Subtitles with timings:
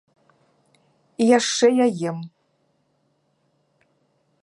[1.23, 2.19] І яшчэ я ем.